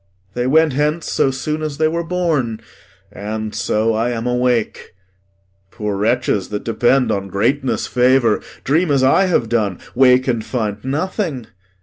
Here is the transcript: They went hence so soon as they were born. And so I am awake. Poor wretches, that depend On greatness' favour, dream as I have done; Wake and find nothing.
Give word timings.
They 0.33 0.47
went 0.47 0.73
hence 0.73 1.11
so 1.11 1.29
soon 1.29 1.61
as 1.61 1.77
they 1.77 1.87
were 1.87 2.03
born. 2.03 2.59
And 3.11 3.53
so 3.53 3.93
I 3.93 4.09
am 4.09 4.25
awake. 4.25 4.95
Poor 5.69 5.95
wretches, 5.95 6.49
that 6.49 6.63
depend 6.63 7.11
On 7.11 7.27
greatness' 7.27 7.85
favour, 7.85 8.41
dream 8.63 8.89
as 8.89 9.03
I 9.03 9.25
have 9.25 9.47
done; 9.47 9.77
Wake 9.93 10.27
and 10.27 10.43
find 10.43 10.83
nothing. 10.83 11.45